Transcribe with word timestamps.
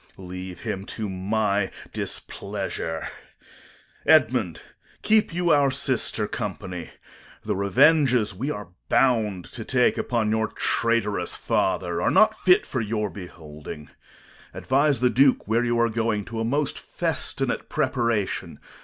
Corn. 0.15 0.29
Leave 0.29 0.61
him 0.61 0.83
to 0.83 1.07
my 1.07 1.69
displeasure. 1.93 3.07
Edmund, 4.03 4.59
keep 5.03 5.31
you 5.31 5.51
our 5.51 5.69
sister 5.69 6.27
company. 6.27 6.89
The 7.43 7.55
revenges 7.55 8.33
we 8.33 8.49
are 8.49 8.69
bound 8.89 9.45
to 9.51 9.63
take 9.63 9.99
upon 9.99 10.31
your 10.31 10.47
traitorous 10.47 11.35
father 11.35 12.01
are 12.01 12.09
not 12.09 12.35
fit 12.35 12.65
for 12.65 12.81
your 12.81 13.11
beholding. 13.11 13.91
Advise 14.55 15.01
the 15.01 15.11
Duke 15.11 15.47
where 15.47 15.63
you 15.63 15.79
are 15.79 15.87
going, 15.87 16.25
to 16.25 16.39
a 16.39 16.43
most 16.43 16.77
festinate 16.79 17.69
preparation. 17.69 18.59